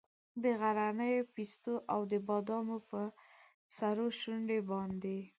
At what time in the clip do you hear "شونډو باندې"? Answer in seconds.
4.19-5.17